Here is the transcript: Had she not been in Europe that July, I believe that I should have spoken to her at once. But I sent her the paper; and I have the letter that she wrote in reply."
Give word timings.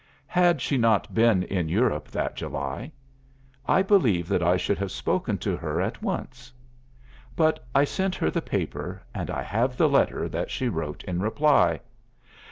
Had 0.33 0.61
she 0.61 0.77
not 0.79 1.13
been 1.13 1.43
in 1.43 1.69
Europe 1.69 2.07
that 2.07 2.35
July, 2.35 2.91
I 3.67 3.83
believe 3.83 4.27
that 4.29 4.41
I 4.41 4.57
should 4.57 4.79
have 4.79 4.89
spoken 4.91 5.37
to 5.37 5.55
her 5.55 5.79
at 5.79 6.01
once. 6.01 6.51
But 7.35 7.63
I 7.75 7.83
sent 7.83 8.15
her 8.15 8.31
the 8.31 8.41
paper; 8.41 9.03
and 9.13 9.29
I 9.29 9.43
have 9.43 9.77
the 9.77 9.87
letter 9.87 10.27
that 10.27 10.49
she 10.49 10.69
wrote 10.69 11.03
in 11.03 11.19
reply." 11.21 11.81